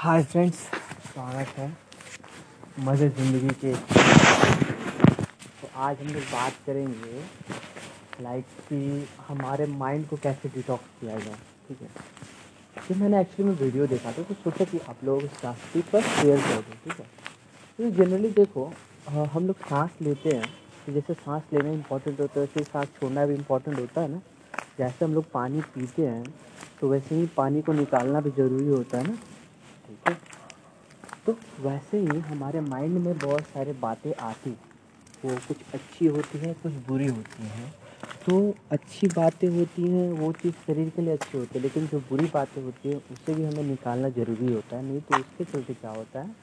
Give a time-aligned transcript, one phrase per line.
[0.00, 0.56] Hi friends
[1.06, 1.66] स्वागत है
[2.84, 3.72] मज़े ज़िंदगी के।
[5.56, 7.22] तो आज हम लोग बात करेंगे
[8.24, 11.34] लाइक कि हमारे माइंड को कैसे डिटॉक्स किया जाए,
[11.68, 11.88] ठीक है?
[12.88, 16.40] तो मैंने एक्चुअली में वीडियो देखा था तो सोचा कि आप लोग रास्ते पर शेयर
[16.40, 17.06] कर दें, ठीक है?
[17.78, 18.72] तो जनरली देखो
[19.34, 20.48] हम लोग सांस लेते हैं
[20.86, 24.20] तो जैसे सांस लेना इम्पोर्टेंट होता है वैसे सांस छोड़ना भी इम्पोर्टेंट होता है ना?
[24.78, 26.24] जैसे हम लोग पानी पीते हैं
[26.80, 29.18] तो वैसे ही पानी को निकालना भी ज़रूरी होता है ना?
[29.90, 30.18] ठीक है?
[31.26, 34.56] तो वैसे ही हमारे माइंड में बहुत सारे बातें आती
[35.24, 37.74] वो कुछ अच्छी होती हैं, कुछ बुरी होती हैं।
[38.26, 42.00] तो अच्छी बातें होती हैं, वो चीज़ शरीर के लिए अच्छी होती है। लेकिन जो
[42.00, 45.74] बुरी बातें होती हैं, उसे भी हमें निकालना ज़रूरी होता है। नहीं तो उसके चलते
[45.74, 46.36] क्या होता है?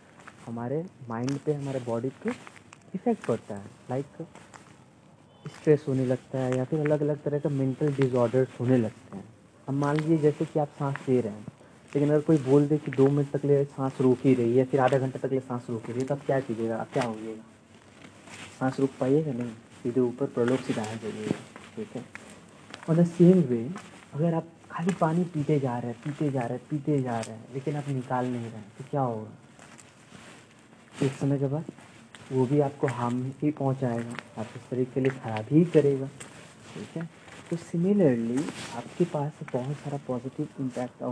[0.46, 2.30] हमारे माइंड पे, हमारे बॉडी पे
[2.96, 4.06] इफ़ेक्ट पड़ता है। लाइक
[5.48, 9.26] स्ट्रेस होने लगता है या फिर अलग अलग तरह का मेंटल डिसऑर्डर्स होने लगते हैं।
[9.68, 11.46] अब मान लीजिए जैसे कि आप सांस ले रहे हैं।
[11.96, 14.66] लेकिन अगर कोई बोल दे कि दो मिनट तक ले, सांस रोक ही रही है,
[14.66, 16.78] फिर आधा घंटे तक ले, सांस रोक रही है तो आप क्या कीजिएगा?
[16.78, 17.44] आप क्या होइएगा?
[18.60, 19.52] सांस रोक पाइएगा नहीं?
[19.84, 21.28] सीधे ऊपर प्रलोभ सिधाना चाहिए
[21.76, 22.04] ठीक है?
[22.90, 23.70] और द सेम वे
[24.14, 27.36] अगर आप खाली पानी पीते जा रहे हैं, पीते जा रहे हैं, पीते जा रहे
[27.36, 29.32] हैं, लेकिन आप निकाल नहीं रहे तो क्या होगा?
[31.04, 31.66] एक समय के बाद
[32.32, 36.08] वो भी आपको हार्म ही पहुंचाएगा आपके शरीर के लिए खराब ही करेगा,
[36.74, 37.10] ठीक है?
[37.50, 38.38] तो सिमिलरली
[38.78, 41.04] आपके पास बहुत सारा पॉजिटिव इम्पैक्ट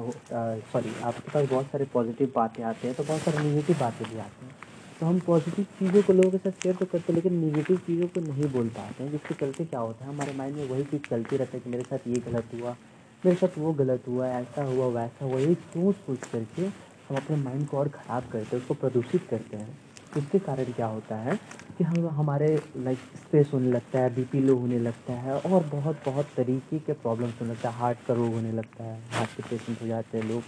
[0.72, 4.20] सॉरी आपके पास बहुत सारे पॉजिटिव बातें आते हैं तो बहुत सारे निगेटिव बातें भी
[4.20, 4.56] आती हैं।
[5.00, 8.08] तो हम पॉजिटिव चीज़ों को लोगों के साथ शेयर तो करते हैं, लेकिन निगेटिव चीज़ों
[8.08, 11.10] को नहीं बोल पाते हैं, जिसके चलते क्या होता है, हमारे माइंड में वही चीज़
[11.10, 12.76] चलती रहता है कि मेरे साथ ये गलत हुआ,
[13.24, 16.66] मेरे साथ वो गलत हुआ, ऐसा हुआ, वैसा हुआ यही सोच सोच करके
[17.10, 19.78] हम अपने माइंड को और ख़राब करते हैं, उसको प्रदूषित करते हैं।
[20.18, 21.36] उसके कारण क्या होता है
[21.78, 26.02] कि हम हमारे लाइक स्ट्रेस होने लगता है बीपी लो होने लगता है और बहुत
[26.06, 29.44] बहुत तरीके के प्रॉब्लम्स होने लगता है हार्ट का रोग होने लगता है हार्ट के
[29.50, 30.44] पेशेंट हो जाते हैं लोग,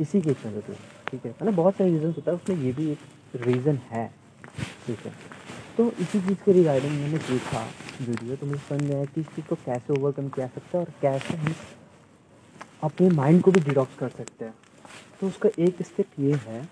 [0.00, 0.72] इसी के चलते,
[1.10, 1.30] ठीक है?
[1.32, 2.98] मतलब बहुत सारे रीज़न्स होता है, उसमें ये भी एक
[3.36, 4.06] रीज़न है,
[4.86, 5.12] ठीक है?
[5.76, 7.64] तो इसी चीज़ के रिगार्डिंग मैंने देखा
[8.00, 10.84] वीडियो तो मुझे समझ में आया कि इस चीज़ को कैसे ओवरकम किया सकता है
[10.84, 11.54] और कैसे हम
[12.82, 14.54] अपने माइंड को भी डिटॉक्स कर सकते हैं।
[15.20, 16.62] तो उसका एक स्टेप ये है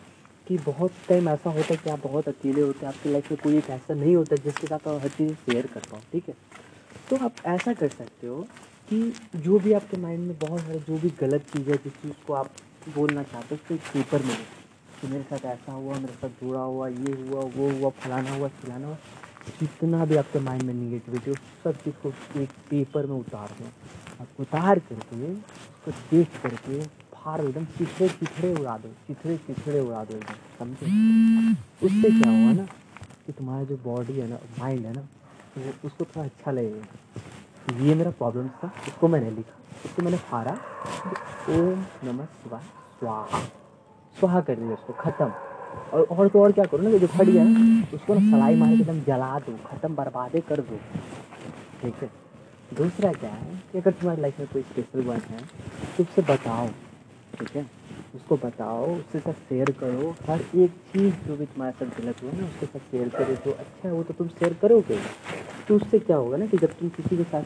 [0.50, 3.40] कि बहुत टाइम ऐसा होता है कि आप बहुत अकेले होते हैं, आपकी लाइफ में
[3.42, 6.34] कोई एक ऐसा नहीं होता जिसके साथ आप हर चीज़ शेयर कर पाओ, ठीक है?
[7.10, 8.46] तो आप ऐसा कर सकते हो
[8.88, 12.26] कि जो भी आपके माइंड में बहुत सारे, जो भी गलत चीज़ है, जिस चीज़
[12.26, 12.50] को आप
[12.94, 14.36] बोलना चाहते हो, उसको एक पेपर में
[15.00, 18.48] कि मेरे साथ ऐसा हुआ, मेरे साथ जुड़ा हुआ, ये हुआ, वो हुआ, फलाना हुआ
[18.48, 18.96] खिलाना हुआ,
[19.60, 23.64] जितना भी आपके माइंड में निगेटिविटी हो सब चीज़ को एक पेपर में उतार दो।
[24.20, 26.80] आप उतार करके उसको देख करके
[27.20, 30.86] फाड़ एकदम चिथड़े चिथड़े उड़ा दो, चिथड़े चिथड़े उड़ा दो एकदम, समझे?
[31.86, 32.64] उससे क्या हुआ ना
[33.26, 35.00] कि तुम्हारा जो बॉडी है ना माइंड है ना,
[35.58, 40.52] वो उसको थोड़ा अच्छा लगेगा। ये मेरा प्रॉब्लम था उसको मैंने लिखा। उसको मैंने फाड़ा
[41.50, 42.62] ओम नमः शिवाय।
[43.00, 43.40] स्वाहा।
[44.16, 45.32] स्वाहा कर दिया उसको, ख़त्म।
[45.92, 48.68] और और तो और क्या करो ना, जो खड़ी है ना, उसको ना सलाई मार
[48.68, 50.78] के एकदम जला दो, ख़त्म, बर्बादे कर दो।
[51.82, 52.10] ठीक है?
[52.76, 55.38] दूसरा क्या है कि अगर तुम्हारी लाइफ में कोई स्पेशल वन है
[55.96, 56.68] तो उससे बताओ।
[57.40, 57.66] ठीक है?
[58.14, 62.32] उसको बताओ, उसके साथ शेयर करो। हर एक चीज़ जो भी तुम्हारे साथ गलत हुआ
[62.32, 64.98] ना, उसके साथ शेयर करो। जो अच्छा है, वो तो तुम शेयर करोगे।
[65.68, 67.42] तो उससे क्या होगा ना कि जब तुम किसी के साथ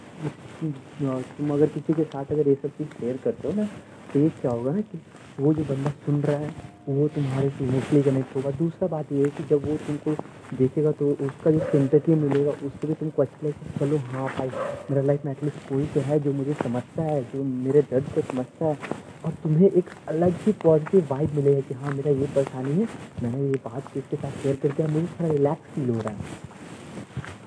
[1.38, 3.64] तुम अगर किसी के साथ अगर ये सब चीज़ शेयर करते हो ना
[4.12, 4.98] तो ये क्या होगा ना कि
[5.40, 6.48] वो जो बंदा सुन रहा है,
[6.88, 10.14] वो तुम्हारे से इमोशनली कनेक्ट होगा। दूसरा बात ये है कि जब वो तुमको
[10.56, 14.48] देखेगा तो उसका जो सिंपथी मिलेगा, उससे भी तुमको अच्छा लगेगा। चलो हाँ भाई,
[14.90, 18.20] मेरा लाइफ में एटलीस्ट कोई तो है जो मुझे समझता है, जो मेरे दर्द को
[18.32, 18.78] समझता है।
[19.24, 22.88] और तुम्हें एक अलग ही पॉजिटिव वाइब मिलेगा कि हाँ मेरा ये परेशानी है,
[23.22, 26.42] मैंने ये बात किसके साथ शेयर करके मुझे थोड़ा रिलैक्स फील हो रहा है।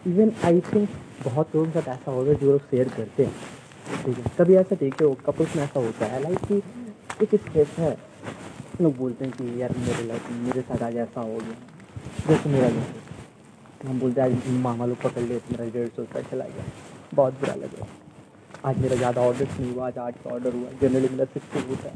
[0.07, 0.89] इवन आई थिंक
[1.25, 3.33] बहुत लोगों के साथ ऐसा होगा जो लोग शेयर करते हैं।
[4.05, 6.61] ठीक है, कभी ऐसा देखो कपल्स में ऐसा होता है लाइक कि
[7.23, 7.97] एक स्ट्रेस है,
[8.81, 11.55] लोग बोलते हैं कि यार मेरे लाइफ मेरे साथ आज ऐसा हो गया,
[12.27, 16.21] जैसे मेरा जैसे हम बोलते हैं, आज मामा लोग पकड़ लिए मेरा डेढ़ सौ रुपया
[16.31, 16.65] चला गया।
[17.13, 17.85] बहुत बुरा लगा
[18.67, 21.89] आज मेरा ज़्यादा ऑर्डर नहीं हुआ, आज आठ का ऑर्डर हुआ। जनरली मेरा सिक्स होता
[21.89, 21.95] है।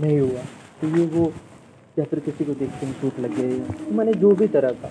[0.00, 0.42] नहीं हुआ।
[0.80, 1.32] तो ये वो
[1.96, 4.90] या फिर किसी को देख के चोट लग गई तो मैंने जो भी तरह का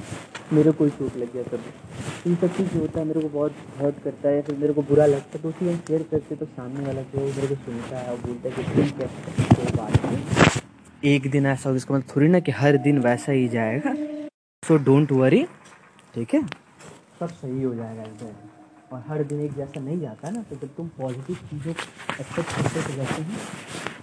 [0.54, 3.30] मेरे को ही चोट लग गया कभी इन सब चीज़ जो होता है, मेरे को
[3.30, 6.04] बहुत हर्ट करता है या फिर मेरे को बुरा लगता है तो उसी हम शेयर
[6.12, 9.08] करते तो सामने वाला जो मेरे को सुनता है और बोलता है कि ठीक है?
[9.56, 13.32] कोई बात नहीं। एक दिन ऐसा होगा, इसका मतलब थोड़ी ना कि हर दिन वैसा
[13.32, 13.96] ही जाएगा।
[14.64, 15.44] सो डोंट वरी
[16.16, 16.46] ठीक है?
[17.20, 18.59] सब सही हो जाएगा एकदम
[18.92, 21.84] और हर दिन एक जैसा नहीं जाता ना तो जब तुम पॉजिटिव चीज़ों को
[22.22, 23.40] एक्सेप्ट करते तो जैसे हैं।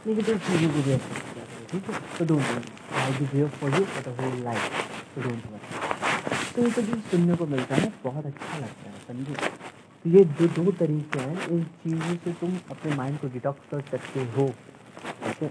[0.06, 2.00] नेगेटिव चीज़ों को भी एक्सेप्ट करते हो, ठीक है?
[2.18, 2.70] तो don't worry
[3.02, 4.62] I be way for you for the whole life
[5.14, 8.94] तो डोंट वरी तो ये सब जो सुनने को मिलता है बहुत अच्छा लगता है,
[9.08, 9.34] समझे?
[10.04, 13.80] तो ये जो दो तरीके हैं, इन चीज़ों से तुम अपने माइंड को डिटॉक्स कर
[13.90, 14.46] सकते हो,
[15.24, 15.50] ठीक है?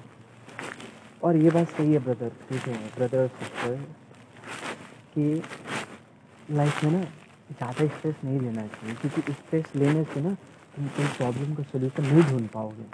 [1.24, 3.76] और ये बात सही है ब्रदर ठीक है ब्रदर सिस्टर
[5.14, 5.42] कि
[6.52, 7.04] लाइफ में ना
[7.50, 10.34] ज़्यादा स्ट्रेस नहीं लेना चाहिए, क्योंकि स्ट्रेस लेने से ना
[10.76, 12.86] तुम कोई प्रॉब्लम का सोल्यूशन नहीं ढूंढ पाओगे।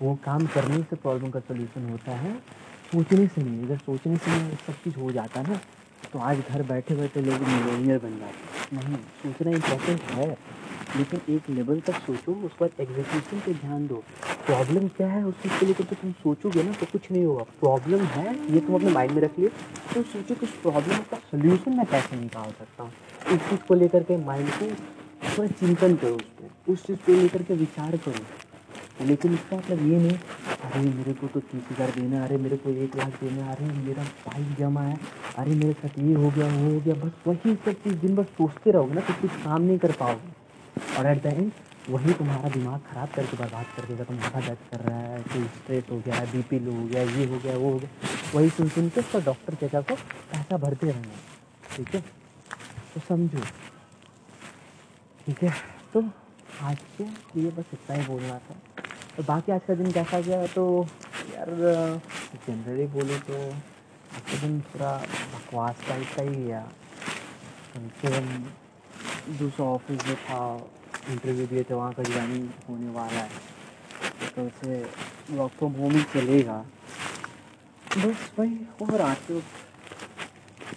[0.00, 2.34] वो काम करने से प्रॉब्लम का सोल्यूशन होता है,
[2.92, 5.60] सोचने से नहीं। अगर सोचने से नहीं, सब चीज़ हो जाता ना
[6.12, 10.28] तो आज घर बैठे बैठे लोग मिलेनियर बन जाते नहीं, सोचना इम्पोर्टेंट है,
[10.96, 14.02] लेकिन एक लेवल तक सोचो, उस पर एग्जीक्यूशन पे ध्यान दो।
[14.46, 15.24] प्रॉब्लम क्या है?
[15.24, 18.60] उस चीज़ को लेकर तो तुम सोचोगे ना तो कुछ नहीं होगा। प्रॉब्लम है, ये
[18.60, 19.48] तुम अपने माइंड में रख लिए
[19.94, 22.90] तो सोचो कि उस प्रॉब्लम का सोल्यूशन मैं कैसे निकाल सकता हूँ?
[23.34, 24.66] उस चीज़ को लेकर के माइंड को
[25.28, 29.78] थोड़ा चिंतन करो उस पर उस चीज़ को लेकर के विचार करो। लेकिन इसका मतलब
[29.82, 30.18] ये नहीं,
[30.64, 34.02] अरे मेरे को तो तीस हज़ार देना अरे मेरे को एक लाख देना अरे मेरा
[34.02, 34.98] बाइक जमा है,
[35.38, 38.24] अरे मेरे साथ ये हो गया, वो हो गया, बस वही सब चीज़ दिन भर
[38.38, 41.50] सोचते रहोगे ना तो कुछ काम नहीं कर पाओगे। और एट द एंड
[41.88, 45.44] वही तुम्हारा दिमाग ख़राब करके बर्बाद कर देगा। तुम माथा दर्द कर रहा है, कोई
[45.56, 47.90] स्ट्रेस हो गया बी पी लो हो गया, ये हो गया, वो हो गया।
[48.34, 49.94] वही सुन सुन के उसका डॉक्टर कहता को
[50.32, 51.14] पैसा भरते रहना
[51.76, 52.00] ठीक है?
[52.94, 53.44] तो समझो,
[55.26, 55.52] ठीक है?
[55.92, 56.04] तो
[56.62, 58.54] आज के लिए बस इतना ही बोलना था।
[59.18, 60.46] और बाकी आज का दिन कैसा गया?
[60.46, 60.86] तो
[61.34, 61.50] यार
[62.46, 64.96] जनरली बोले तो आज का दिन पूरा
[65.34, 66.62] बकवास टाइप का ही गया।
[67.76, 68.44] कम
[69.38, 70.40] दूसरा ऑफ़िस में था
[71.10, 73.30] इंटरव्यू दिए थे, वहाँ का ज्वाइनिंग होने वाला है।
[74.36, 74.82] तो उसे
[75.30, 76.64] वर्क फ्रॉम होम ही चलेगा।
[77.98, 79.38] बस वही और आते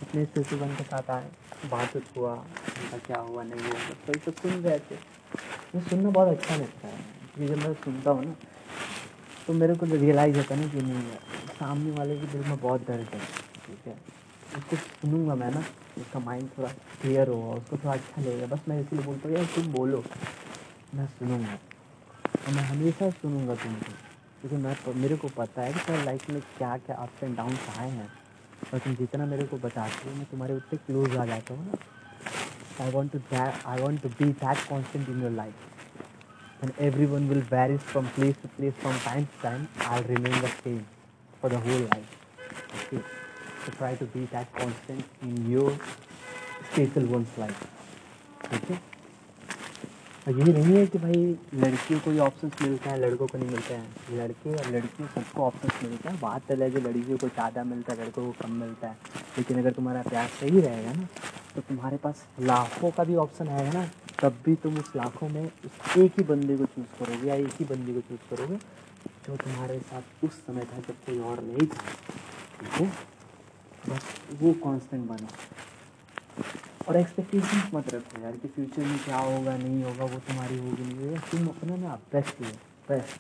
[0.01, 1.29] अपने सिसु बन के साथ आए
[1.71, 4.95] बात हुआ, उनका क्या हुआ, नहीं हुआ बस वही सब सुन रहे थे।
[5.75, 6.97] मुझे सुनना बहुत अच्छा लगता है।
[7.35, 8.35] क्योंकि जब मैं सुनता हूँ ना
[9.47, 11.01] तो मेरे को रियलाइज़ होता है ना कि नहीं,
[11.59, 13.19] सामने वाले के दिल में बहुत दर्द है,
[13.65, 13.95] ठीक है?
[14.57, 15.63] उसको सुनूँगा मैं ना
[15.99, 16.69] उसका माइंड थोड़ा
[17.01, 20.03] क्लियर होगा उसको थोड़ा अच्छा लगेगा। बस मैं इसीलिए बोलता हूँ यार तुम बोलो।
[20.95, 21.53] मैं सुनूँगा।
[22.47, 23.91] और मैं हमेशा सुनूँगा तुमको।
[24.41, 27.57] क्योंकि मैं मेरे को पता है कि तुम्हारी लाइफ में क्या क्या अप्स एंड डाउन
[27.77, 28.09] आए हैं।
[28.73, 32.83] और तुम जितना मेरे को बताते हो मैं तुम्हारे उतने क्लोज आ जाता हूँ ना।
[32.83, 35.65] I want to I want to be that constant in your life
[36.63, 40.49] and everyone will vary from place to place from time to time, I'll remain the
[40.63, 40.79] same
[41.41, 42.15] for the whole life.
[42.77, 43.01] Okay.
[43.67, 45.71] So try to be that constant in your
[46.67, 47.63] special one's life.
[48.57, 48.77] Okay.
[50.27, 51.17] और यही नहीं है कि भाई
[51.55, 55.43] लड़कियों को ही options मिलते हैं, लड़कों को नहीं मिलते हैं। लड़के और लड़कियों सबको
[55.43, 58.87] ऑप्शंस मिलते हैं। बात चल है, लड़कियों को ज़्यादा मिलता है, लड़कों को कम मिलता
[58.87, 58.97] है।
[59.37, 61.07] लेकिन अगर तुम्हारा प्यार सही रहेगा ना
[61.55, 63.85] तो तुम्हारे पास लाखों का भी ऑप्शन है ना,
[64.21, 67.53] तब भी तुम उस लाखों में उस एक ही बंदे को चूज़ करोगे या एक
[67.59, 68.57] ही बंदे को चूज़ करोगे
[69.27, 71.83] जो तुम्हारे साथ उस समय था जब कोई और नहीं था।
[72.59, 72.91] ठीक है?
[73.89, 74.03] बस
[74.41, 75.27] वो कांस्टेंट बनो।
[76.87, 80.83] और एक्सपेक्टेशन मत रखो यार कि फ्यूचर में क्या होगा, नहीं होगा, वो तुम्हारी होगी,
[80.83, 82.47] नहीं होगी। तुम अपना ना बेस्ट दो
[82.89, 83.19] बेस्ट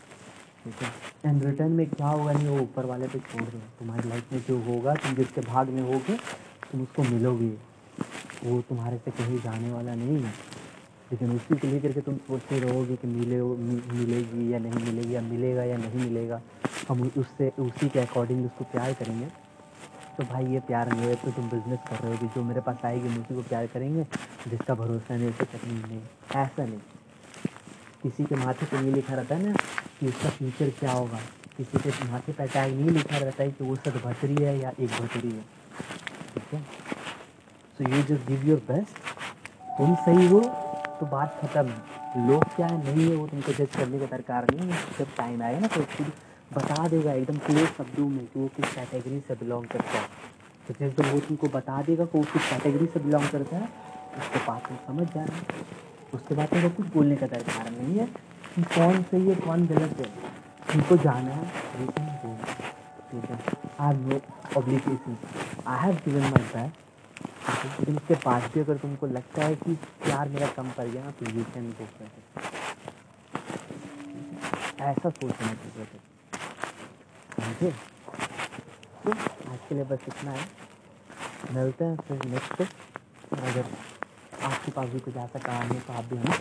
[0.63, 0.91] ठीक है?
[1.25, 4.43] एंड रिटर्न में क्या होगा, नहीं वो ऊपर वाले पे छोड़ दो। तुम्हारी लाइफ में
[4.47, 6.17] जो होगा, तुम जिसके भाग में होगे,
[6.71, 7.49] तुम उसको मिलोगे।
[8.43, 10.33] वो तुम्हारे से कहीं जाने वाला नहीं है।
[11.11, 13.41] लेकिन उसी को लेकर के तुम सोचते रहोगे कि मिले
[13.97, 16.41] मिलेगी या नहीं मिलेगी, या मिलेगा या नहीं मिलेगा।
[16.89, 19.46] हम उससे उसी के अकॉर्डिंग उसको प्यार करेंगे।
[20.17, 22.85] तो भाई ये प्यार नहीं है तो तुम बिज़नेस कर रहे हो जो मेरे पास
[22.85, 24.03] आएगी उसी को प्यार करेंगे,
[24.47, 26.01] जिसका भरोसा नहीं उसे तकलीफ़ नहीं
[26.35, 26.79] ऐसा नहीं।
[28.03, 29.53] किसी के माथे पर ये लिखा रहता है ना
[29.99, 31.19] कि उसका फ्यूचर क्या होगा।
[31.57, 34.71] किसी के माथे पर टैग नहीं लिखा रहता है कि वो सब भतरी है या
[34.79, 35.41] एक भतरी है।
[36.33, 36.61] ठीक है?
[37.79, 38.97] So you just give your best
[39.77, 40.39] तुम सही हो
[40.99, 44.47] तो बात ख़त्म। है लोग क्या है नहीं है वो तुमको जज करने का दरकार
[44.51, 45.81] नहीं है। जब टाइम आएगा ना तो
[46.53, 50.07] बता देगा एकदम क्लियर शब्दों में कि वो किस कैटेगरी से बिलोंग करता है।
[50.67, 53.69] तो जब वो तुमको बता देगा कि वो किस कैटेगरी से बिलोंग करता है,
[54.17, 55.41] उसके बाद तुम समझ जाना।
[56.13, 58.05] उसके बाद तुमको कुछ बोलने का दरकार नहीं है
[58.55, 60.09] कि कौन सही है कौन गलत है।
[60.71, 61.45] तुमको जाना है,
[61.79, 62.05] लेकिन
[63.11, 63.39] ठीक है।
[63.79, 64.19] I know
[64.57, 65.17] obligation
[65.67, 66.71] I have given my back
[67.79, 69.73] लेकिन उसके बाद भी अगर तुमको लगता है कि
[70.03, 71.87] प्यार मेरा कम पड़ गया ना तो यू कैन गो
[74.83, 75.85] ऐसा सोचना चाहिए।
[77.37, 77.71] समझे
[79.03, 80.45] तो आज के लिए बस इतना है।
[81.55, 83.65] मिलते हैं फिर नेक्स्ट अगर
[84.43, 86.37] आपके पास भी कुछ ऐसा कहानी है तो आप भी हमें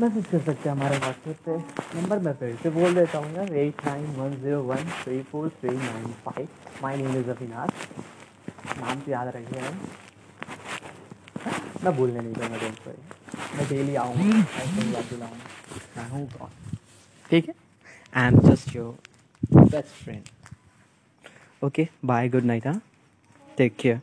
[0.00, 1.56] मैसेज कर सकते हैं हमारे व्हाट्सएप पे।
[2.00, 5.48] नंबर मैं फिर से बोल देता हूँ यार eight nine one zero one three four
[5.60, 6.48] three nine five
[6.82, 7.70] my name is Avinash
[8.78, 9.60] नाम तो याद रखिए
[11.84, 16.48] मैं भूलने नहीं दूँगा डोंट वरी मैं डेली आऊँगा याद दिलाऊँगा
[17.30, 17.54] ठीक है?
[18.14, 18.94] I am just your
[19.50, 20.24] best friend.
[21.62, 22.80] Okay bye good night huh?
[23.56, 24.02] Take care.